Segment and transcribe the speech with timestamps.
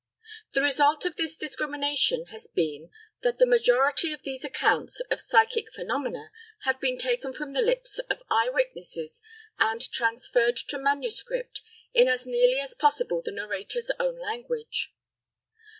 [0.53, 2.89] The result of this discrimination has been
[3.21, 6.31] that the majority of these accounts of psychic phenomena
[6.63, 9.21] have been taken from the lips of eye witnesses
[9.59, 11.61] and transferred to manuscript
[11.93, 14.91] in as nearly as possible the narrator's own language.